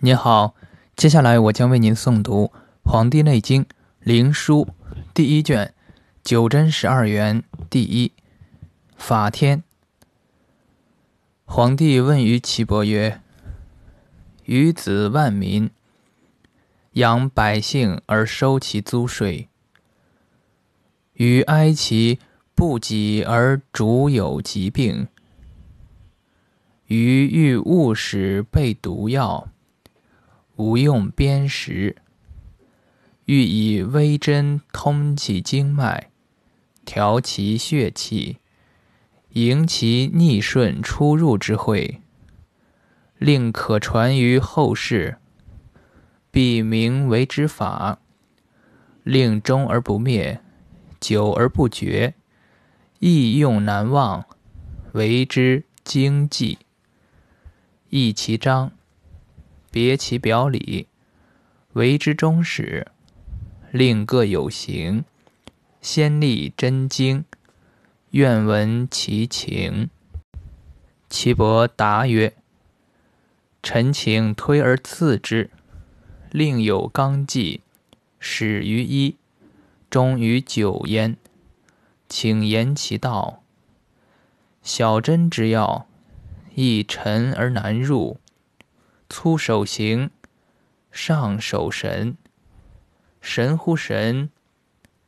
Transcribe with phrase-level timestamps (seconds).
[0.00, 0.54] 你好，
[0.94, 2.52] 接下来我将为您诵读
[2.84, 3.64] 《黄帝内经·
[3.98, 4.64] 灵枢》
[5.12, 5.74] 第一卷
[6.22, 8.12] 九针十二元第一
[8.96, 9.64] 法天。
[11.44, 13.20] 皇帝问于岐伯曰
[14.46, 15.68] ：“于子万民，
[16.92, 19.48] 养百姓而收其租税；
[21.14, 22.20] 于哀其
[22.54, 25.08] 不己而主有疾病；
[26.86, 29.48] 于欲勿使备毒药。”
[30.58, 31.94] 无用砭石，
[33.26, 36.10] 欲以微针通其经脉，
[36.84, 38.38] 调其血气，
[39.34, 42.00] 迎其逆顺出入之会，
[43.18, 45.18] 令可传于后世，
[46.32, 48.00] 必名为之法。
[49.04, 50.40] 令终而不灭，
[50.98, 52.14] 久而不绝，
[52.98, 54.24] 易用难忘，
[54.90, 56.58] 为之经济。
[57.90, 58.72] 易其章。
[59.70, 60.88] 别其表里，
[61.74, 62.86] 为之终始，
[63.70, 65.04] 令各有形。
[65.80, 67.24] 先立真经，
[68.10, 69.90] 愿闻其情。
[71.08, 72.34] 岐伯答曰
[73.62, 75.50] ：“臣请推而次之，
[76.30, 77.62] 令有纲纪，
[78.18, 79.16] 始于一，
[79.88, 81.16] 终于九焉，
[82.08, 83.42] 请言其道。
[84.62, 85.86] 小针之要，
[86.54, 88.18] 亦沉而难入。”
[89.08, 90.10] 粗手行，
[90.92, 92.16] 上手神，
[93.20, 94.30] 神乎神，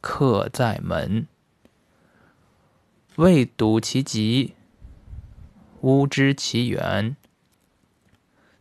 [0.00, 1.26] 客在门。
[3.16, 4.54] 未睹其极，
[5.80, 7.16] 吾知其源。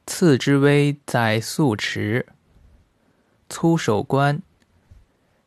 [0.08, 2.28] 次之危在素持，
[3.50, 4.42] 粗手关，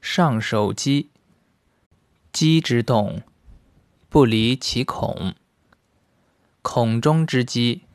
[0.02, 1.10] 上手机，
[2.30, 3.22] 机之动，
[4.10, 5.34] 不离其孔，
[6.60, 7.87] 孔中之机。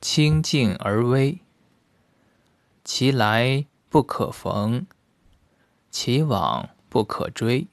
[0.00, 1.40] 清静而微，
[2.84, 4.86] 其来不可逢，
[5.90, 7.66] 其往不可追。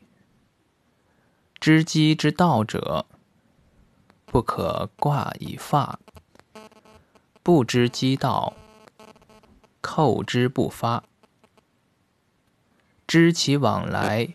[1.59, 3.05] 知机之道者，
[4.25, 5.99] 不可挂以发；
[7.43, 8.53] 不知机道，
[9.81, 11.03] 扣之不发。
[13.05, 14.33] 知其往来，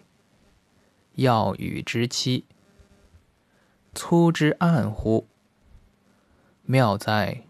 [1.15, 2.45] 要与之期。
[3.95, 5.27] 粗之暗乎？
[6.63, 7.48] 妙哉！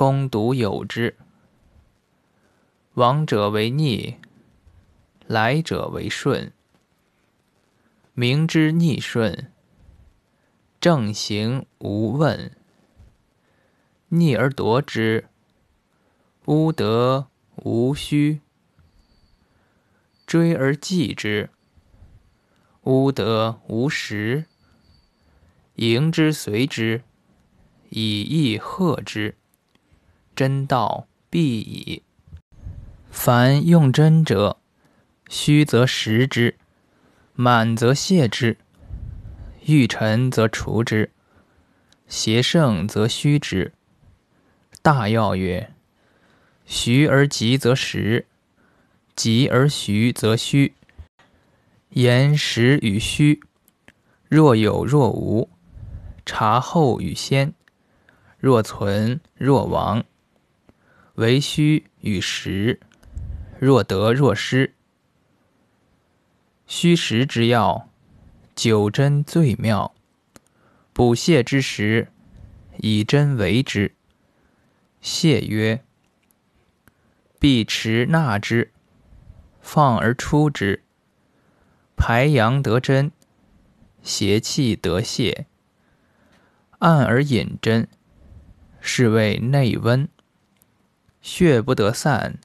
[0.00, 1.14] 攻独有之，
[2.94, 4.16] 往者为逆，
[5.26, 6.54] 来者为顺。
[8.14, 9.52] 明之逆顺，
[10.80, 12.50] 正行无问。
[14.08, 15.28] 逆而夺之，
[16.46, 18.40] 乌得无虚；
[20.24, 21.50] 追而继之，
[22.84, 24.46] 乌得无实。
[25.74, 27.02] 迎之随之，
[27.90, 29.36] 以义贺之。
[30.40, 32.02] 真道必矣。
[33.10, 34.56] 凡用真者，
[35.28, 36.56] 虚则实之，
[37.34, 38.56] 满则泄之，
[39.66, 41.10] 欲沉则除之，
[42.08, 43.74] 邪盛则虚之。
[44.80, 45.74] 大要曰：
[46.64, 48.24] 虚而急则实，
[49.14, 50.72] 急而虚则虚。
[51.90, 53.42] 言实与虚，
[54.30, 55.50] 若有若无；
[56.24, 57.52] 察后与先，
[58.38, 60.02] 若存若亡。
[61.14, 62.80] 为虚与实，
[63.58, 64.74] 若得若失。
[66.66, 67.88] 虚实之要，
[68.54, 69.94] 九针最妙。
[70.92, 72.08] 补泻之时，
[72.78, 73.94] 以针为之。
[75.02, 75.82] 泻曰：
[77.38, 78.70] 必持纳之，
[79.60, 80.82] 放而出之。
[81.96, 83.10] 排阳得针，
[84.02, 85.44] 邪气得泻。
[86.78, 87.88] 按而引针，
[88.80, 90.08] 是谓内温。
[91.20, 92.38] 血不得散，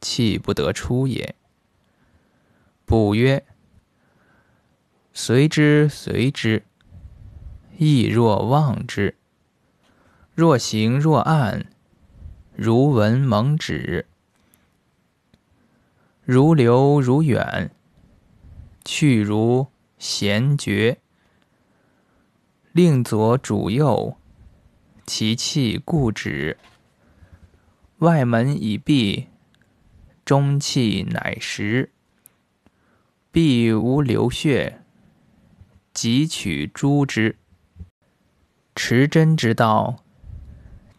[0.00, 1.34] 气不得出也。
[2.84, 3.44] 卜曰：
[5.12, 6.64] 随之随之，
[7.76, 9.16] 亦若望之。
[10.34, 11.66] 若行若按，
[12.56, 14.06] 如闻蒙止。
[16.24, 17.70] 如流如远，
[18.84, 19.66] 去如
[19.98, 20.98] 弦绝。
[22.72, 24.16] 令左主右，
[25.06, 26.56] 其气固止。
[28.02, 29.28] 外门已闭，
[30.24, 31.92] 中气乃实。
[33.30, 34.82] 必无流血，
[35.94, 37.36] 即取诸之。
[38.74, 40.02] 持针之道，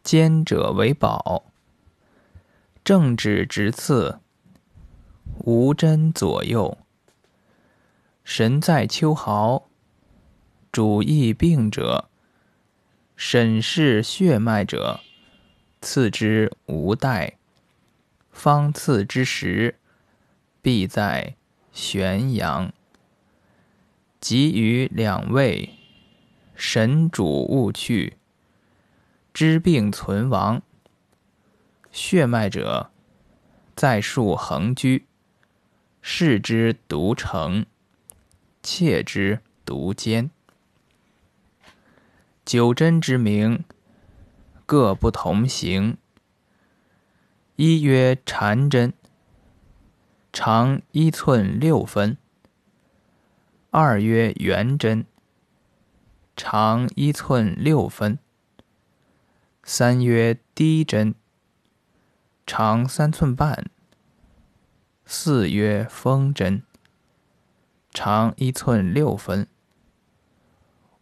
[0.02, 1.44] 坚者为宝。
[2.86, 4.22] 正指直刺，
[5.40, 6.78] 无针左右。
[8.24, 9.68] 神在秋毫，
[10.72, 12.10] 主易病者，
[13.18, 15.02] 审视血脉者。
[15.84, 17.38] 次之无待，
[18.32, 19.76] 方次之时，
[20.62, 21.36] 必在
[21.74, 22.72] 玄阳。
[24.22, 25.72] 及于两位，
[26.56, 28.16] 神主勿去，
[29.34, 30.62] 知病存亡。
[31.92, 32.90] 血脉者，
[33.76, 35.06] 在数横居，
[36.02, 37.66] 视之独成，
[38.64, 40.32] 切之独坚。
[42.46, 43.66] 九针之名，
[44.66, 45.98] 各不同形。
[47.56, 48.94] 一曰缠针，
[50.32, 52.18] 长一寸六分；
[53.70, 55.06] 二曰圆针，
[56.36, 58.18] 长一寸六分；
[59.64, 61.14] 三曰低针，
[62.48, 63.66] 长三寸半；
[65.06, 66.64] 四曰风针，
[67.92, 69.46] 长一寸六分；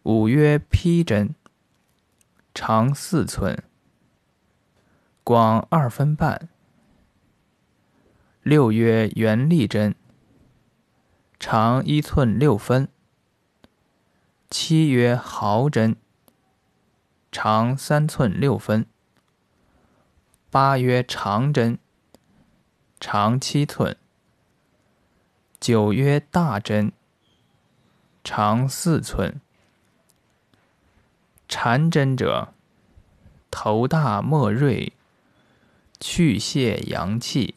[0.02, 1.34] 五曰披针，
[2.54, 3.62] 长四寸。
[5.24, 6.48] 广二分半。
[8.42, 9.94] 六曰圆立针，
[11.38, 12.88] 长一寸六分。
[14.50, 15.96] 七曰毫针，
[17.30, 18.84] 长三寸六分。
[20.50, 21.78] 八曰长针，
[23.00, 23.96] 长七寸。
[25.58, 26.92] 九曰大针，
[28.22, 29.40] 长四寸。
[31.54, 32.54] 缠针者，
[33.50, 34.94] 头大末锐。
[36.00, 37.56] 去泄阳气。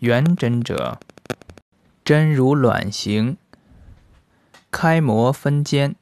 [0.00, 0.98] 圆针者，
[2.04, 3.36] 针如卵形，
[4.72, 5.94] 开磨分尖，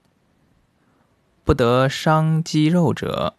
[1.45, 3.37] 不得伤肌肉者，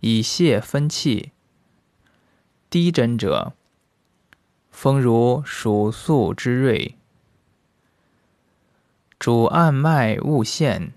[0.00, 1.30] 以泄分气。
[2.68, 3.52] 低针者，
[4.72, 6.98] 锋如鼠粟之锐，
[9.18, 10.92] 主按脉勿陷，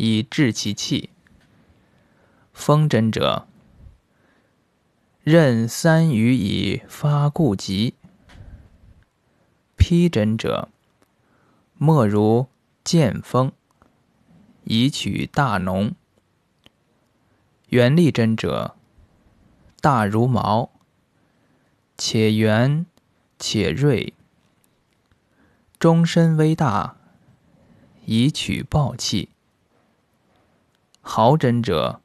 [0.00, 1.10] 以治其气。
[2.52, 3.48] 风针者，
[5.24, 7.94] 任三余以发故疾。
[9.76, 10.68] 披针者，
[11.74, 12.46] 莫如
[12.84, 13.50] 剑锋，
[14.62, 15.94] 以取大脓。
[17.70, 18.76] 圆力针者，
[19.80, 20.70] 大如毛，
[21.96, 22.86] 且圆
[23.36, 24.14] 且锐，
[25.80, 26.96] 终身微大，
[28.04, 29.30] 以取暴气。
[31.10, 32.02] 毫针者，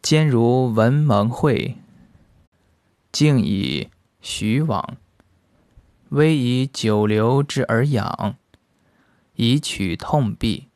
[0.00, 1.76] 坚如文蒙会，
[3.12, 3.90] 静以
[4.22, 4.96] 徐往，
[6.08, 8.36] 微以久留之而养，
[9.34, 10.68] 以取痛痹。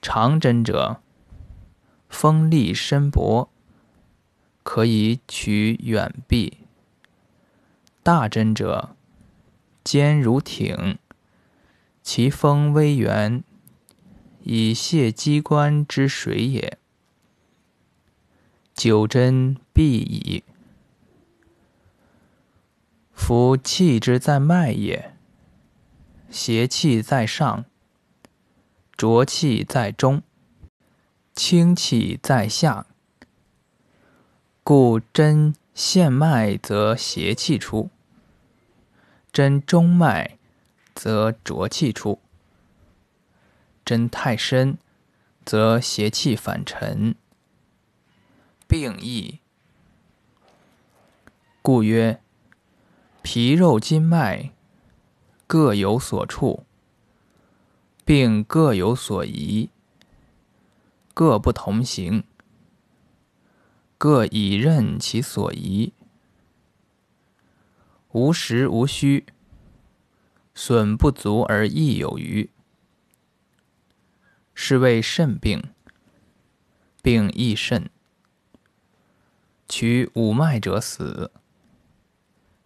[0.00, 1.00] 长针者，
[2.08, 3.50] 锋利深薄，
[4.62, 6.52] 可以取远痹。
[8.04, 8.94] 大针者，
[9.82, 10.96] 坚如挺，
[12.04, 13.42] 其锋微圆，
[14.42, 16.78] 以泄机关之水也。
[18.74, 20.42] 九针必矣。
[23.12, 25.14] 夫气之在脉也，
[26.30, 27.64] 邪气在上，
[28.96, 30.22] 浊气在中，
[31.34, 32.86] 清气在下。
[34.62, 37.90] 故针陷脉则邪气出，
[39.30, 40.38] 针中脉
[40.94, 42.20] 则浊气出。
[43.90, 44.78] 针太深，
[45.44, 47.16] 则邪气反沉。
[48.68, 49.40] 病易，
[51.60, 52.20] 故曰：
[53.20, 54.52] 皮肉筋脉
[55.48, 56.64] 各有所处，
[58.04, 59.70] 病各有所宜，
[61.12, 62.22] 各不同行，
[63.98, 65.92] 各以任其所宜，
[68.12, 69.26] 无实无虚，
[70.54, 72.48] 损不足而益有余，
[74.62, 75.72] 是谓肾病。
[77.02, 77.88] 病亦肾。
[79.66, 81.32] 取五脉者死，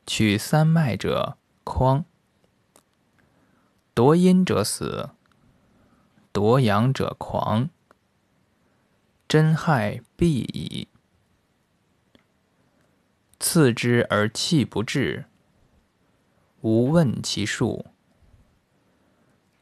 [0.05, 2.05] 取三脉者匡。
[3.95, 5.11] 夺阴者死，
[6.33, 7.71] 夺阳者狂。
[9.29, 10.89] 真害必矣。
[13.39, 15.27] 刺之而气不至，
[16.61, 17.85] 无问其数；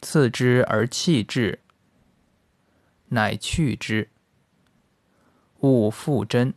[0.01, 1.61] 刺之而气至，
[3.13, 4.09] 乃去之。
[5.61, 6.55] 勿复真，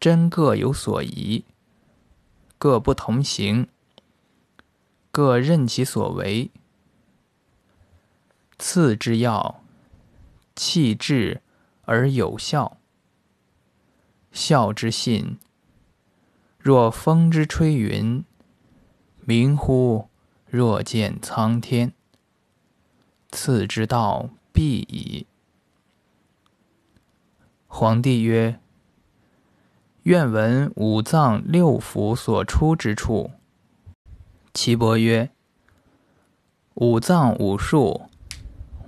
[0.00, 1.44] 真各有所宜，
[2.56, 3.68] 各不同行，
[5.10, 6.50] 各任其所为。
[8.58, 9.62] 次之要，
[10.54, 11.42] 气滞
[11.82, 12.78] 而有效；
[14.32, 15.38] 效之信，
[16.58, 18.24] 若风之吹云，
[19.20, 20.08] 明乎
[20.46, 21.92] 若见苍天。
[23.30, 25.26] 次之道必矣。
[27.66, 28.58] 皇帝曰
[30.04, 33.32] ：“愿闻五脏六腑所出之处。”
[34.54, 35.30] 岐伯曰
[36.72, 38.08] ：“五脏五数，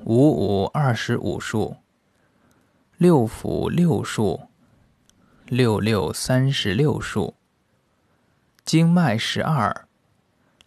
[0.06, 1.76] 五五二十五数；
[2.96, 4.48] 六腑六数，
[5.44, 7.34] 六六三十六数；
[8.64, 9.86] 经脉十二，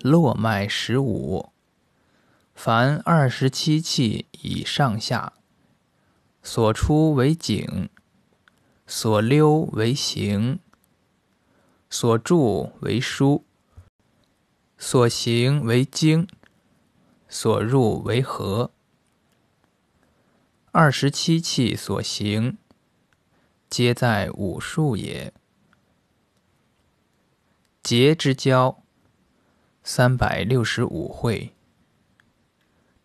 [0.03, 1.51] 络脉十五。
[2.63, 5.34] 凡二十七气以上下。”
[6.44, 7.89] 所出为景，
[8.86, 10.60] 所溜为形，
[11.89, 13.44] 所注为书，
[14.77, 16.27] 所行为经，
[17.27, 18.70] 所入为合。
[20.72, 22.60] 二十七气所行，
[23.72, 25.34] 皆在五数也。
[27.82, 28.84] 节之交，
[29.84, 31.56] 三百六十五会。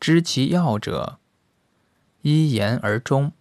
[0.07, 1.19] 知其要者。
[2.23, 3.33] 一言而终，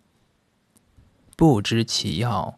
[1.35, 2.57] 不知其要，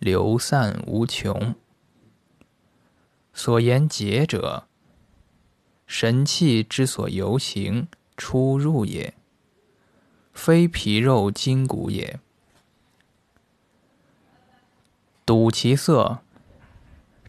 [0.00, 1.54] 流散无穷。
[3.32, 4.66] 所言节者，
[5.86, 9.14] 神气之所游行出入也，
[10.32, 12.18] 非皮肉筋骨也。
[15.24, 16.18] 睹其色，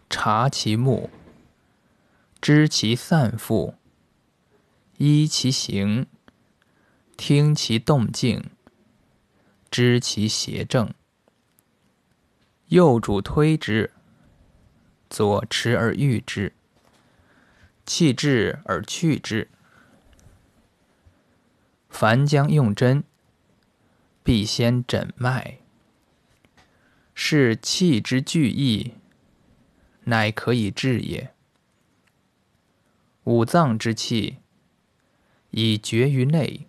[0.10, 1.12] 察其目，
[2.42, 3.76] 知其散复，
[5.04, 6.06] 依其形。
[7.18, 8.52] 听其动静，
[9.72, 10.94] 知其邪正。
[12.68, 13.90] 右主推之，
[15.10, 16.54] 左持而御之，
[17.84, 19.50] 气至而去之。
[21.90, 23.04] 凡将用针，
[24.22, 25.58] 必先诊脉，
[27.16, 28.94] 是气之聚意，
[30.04, 31.34] 乃可以治也。
[33.24, 34.38] 五脏之气，
[35.52, 36.68] 以绝于内。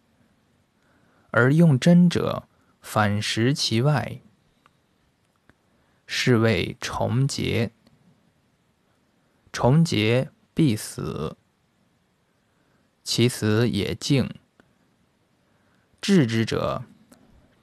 [1.30, 2.46] 而用针者，
[2.80, 4.20] 反食其外，
[6.06, 7.72] 是谓重结。
[9.50, 11.36] 重结必死，
[13.02, 14.28] 其死也静。
[16.00, 16.84] 治之者，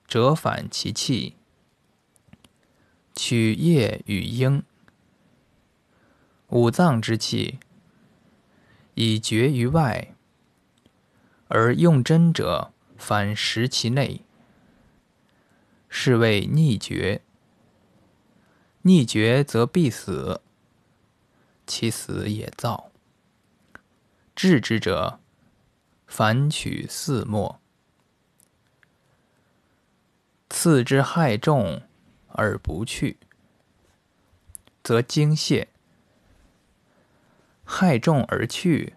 [0.07, 1.35] 折反其气，
[3.15, 4.63] 取液与阴。
[6.47, 7.59] 五脏之气，
[8.95, 10.15] 以绝于外，
[11.49, 12.71] 而用针者。
[12.99, 14.25] 反食其内，
[15.87, 17.21] 是谓逆绝。
[18.81, 20.41] 逆绝则必死，
[21.65, 22.91] 其死也躁。
[24.35, 25.21] 治之者，
[26.07, 27.61] 反取四末，
[30.49, 31.81] 刺之害重
[32.27, 33.17] 而不去，
[34.83, 35.69] 则精泄；
[37.63, 38.95] 害重而去，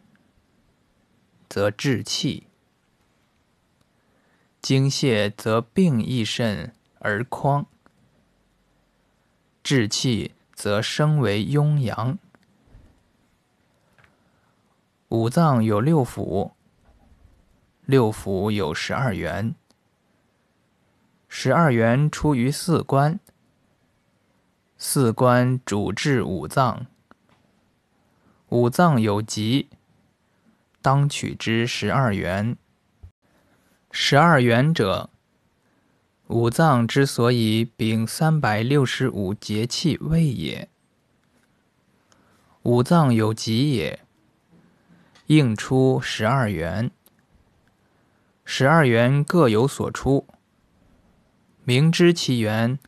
[1.52, 2.46] 则志气。
[4.62, 7.66] 精泄则病益甚而匡，
[9.62, 12.18] 志气则生为雍阳。
[15.10, 16.52] 五脏有六腑，
[17.84, 19.54] 六腑有十二元，
[21.28, 23.20] 十二元出于四关，
[24.78, 26.86] 四关主治五脏。
[28.48, 29.68] 五脏有疾，
[30.82, 32.56] 当取之十二元。
[33.92, 35.10] 十二元者，
[36.26, 40.68] 五脏之所以禀三百六十五节气位也。
[42.62, 44.00] 五脏有疾也，
[45.26, 46.90] 应出十二元。
[48.44, 50.26] 十二元各有所出，
[51.64, 52.78] 明知其源，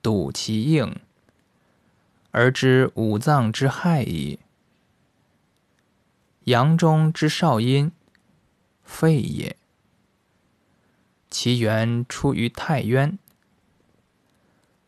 [0.00, 0.96] 笃其应，
[2.30, 4.38] 而知五脏之害矣。
[6.44, 7.90] 阳中之少阴，
[8.82, 9.56] 肺也。
[11.30, 13.18] 其源出于太渊，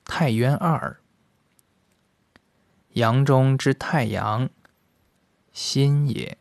[0.04, 1.00] 太渊二。
[2.92, 4.50] 阳中之太阳，
[5.52, 6.36] 心也。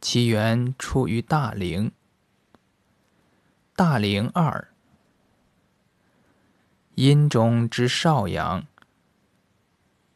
[0.00, 1.92] 其源出于大陵，
[3.76, 4.68] 大陵二。
[6.96, 8.66] 阴中之少阳，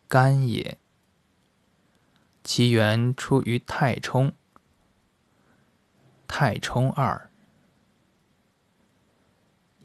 [0.08, 0.78] 肝也。
[2.44, 4.32] 其源出于太冲，
[6.26, 7.30] 太冲二。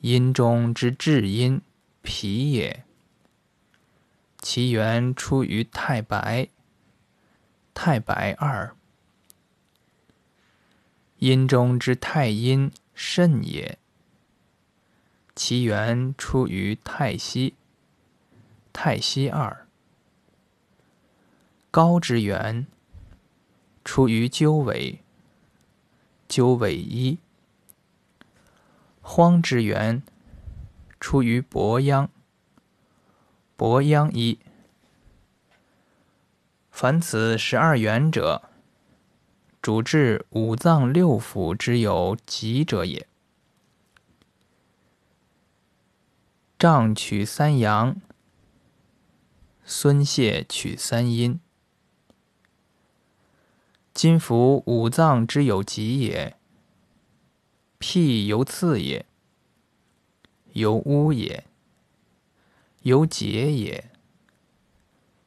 [0.01, 1.61] 阴中之至阴，
[2.01, 2.83] 脾也。
[4.39, 6.47] 其源出于太白，
[7.73, 8.75] 太白二。
[11.17, 13.77] 阴中之太阴，肾也。
[15.35, 17.55] 其源出于太溪，
[18.73, 19.66] 太溪二。
[21.77, 22.65] 高之源，
[23.85, 25.03] 出于鸠尾，
[26.27, 27.19] 鸠尾一。
[28.99, 30.01] 荒之源，
[30.99, 32.09] 出于伯央。
[33.55, 34.39] 伯央一。
[36.71, 38.49] 凡此十二缘者，
[39.61, 43.07] 主治五脏六腑之有疾者也。
[46.57, 48.01] 胀取三阳，
[49.63, 51.39] 孙泄取三阴。
[53.97, 56.37] 今服五脏之有疾也。
[57.79, 59.07] 辟由次也，
[60.53, 61.45] 由污也，
[62.83, 63.89] 由结也，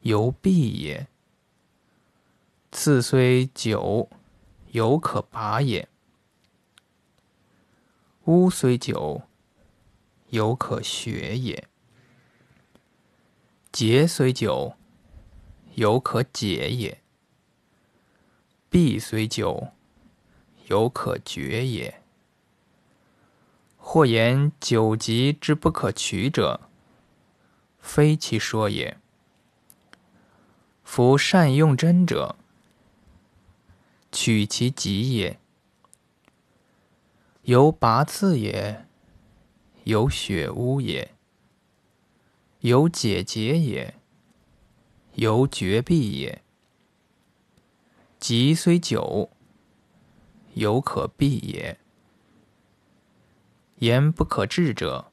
[0.02, 1.08] 由闭也。
[2.70, 4.08] 刺虽久，
[4.70, 5.88] 犹可拔也；
[8.26, 9.22] 污虽久，
[10.28, 11.64] 犹可学也；
[13.72, 14.74] 结虽久，
[15.74, 16.98] 犹可解也；
[18.70, 19.72] 闭虽久，
[20.68, 22.02] 犹可绝也。
[23.76, 26.60] 或言九疾之不可取者，
[27.80, 28.96] 非其说也。
[30.84, 32.36] 夫善用针者，
[34.12, 35.40] 取其疾也。
[37.42, 38.86] 由拔刺也，
[39.82, 41.12] 由血污也，
[42.60, 43.96] 由解结也，
[45.14, 46.42] 由绝壁也。
[48.20, 49.30] 疾虽久，
[50.52, 51.80] 犹可避也。
[53.76, 55.10] 言不可治者，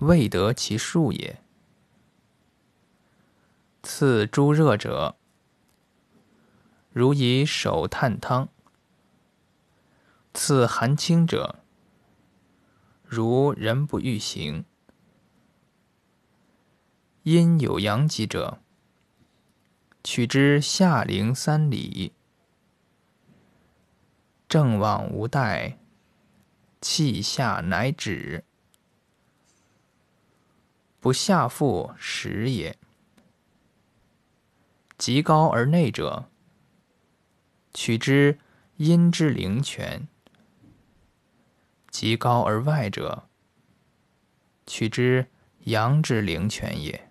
[0.00, 1.42] 未得其数也。
[3.82, 5.16] 刺诸热者，
[6.92, 8.48] 如以手探汤；
[10.34, 11.60] 刺寒清者，
[13.02, 14.66] 如人不欲行。
[17.22, 18.60] 阴有阳疾者，
[20.10, 22.14] 取之下陵三里，
[24.48, 25.76] 正往无带。
[26.80, 28.42] 气下乃止，
[30.98, 32.78] 不下腹食也。
[34.96, 36.30] 极高而内者，
[37.74, 38.38] 取之
[38.78, 40.08] 阴之灵泉；
[41.90, 43.28] 极高而外者，
[44.66, 45.26] 取之
[45.64, 47.07] 阳之灵泉也。